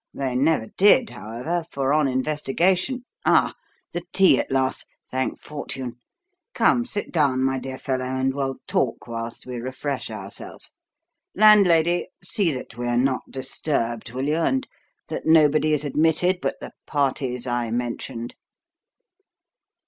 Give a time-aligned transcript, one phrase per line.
[0.15, 3.53] They never did, however, for on investigation Ah,
[3.93, 5.97] the tea at last, thank fortune.
[6.55, 10.71] Come, sit down, my dear fellow, and we'll talk whilst we refresh ourselves.
[11.35, 14.67] Landlady, see that we are not disturbed, will you, and
[15.09, 18.33] that nobody is admitted but the parties I mentioned?"